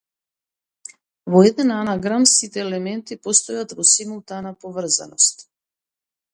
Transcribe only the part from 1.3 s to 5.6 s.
Во еден анаграм сите елементи постојат во симултана поврзаност.